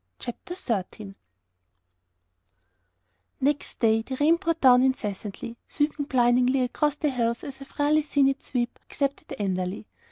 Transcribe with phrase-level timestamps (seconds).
[0.17, 1.13] CHAPTER XIII
[3.39, 7.77] Next day, the rain poured down incessantly, sweeping blindingly across the hills as I have
[7.77, 9.85] rarely seen it sweep except at Enderley.